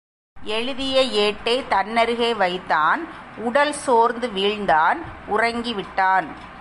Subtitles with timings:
[0.43, 3.07] எழுதிய ஏட்டைத் தன்னருகே வைத்தான்
[3.37, 4.97] உடல் சோர்ந்து வீழ்ந்தான்
[5.27, 6.27] உறங்கி விட்டான்.